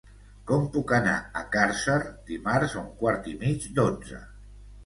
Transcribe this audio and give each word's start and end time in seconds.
Com 0.51 0.63
puc 0.77 0.93
anar 0.99 1.13
a 1.41 1.43
Càrcer 1.57 1.99
dimarts 2.31 2.73
a 2.79 2.81
un 2.83 2.91
quart 3.05 3.31
i 3.33 3.35
mig 3.45 3.69
d'onze? 3.79 4.27